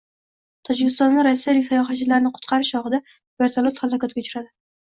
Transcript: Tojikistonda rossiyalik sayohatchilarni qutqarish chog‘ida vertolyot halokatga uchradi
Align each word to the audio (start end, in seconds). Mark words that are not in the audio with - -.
Tojikistonda 0.69 1.25
rossiyalik 1.27 1.67
sayohatchilarni 1.69 2.31
qutqarish 2.39 2.73
chog‘ida 2.77 3.01
vertolyot 3.45 3.81
halokatga 3.85 4.25
uchradi 4.27 4.53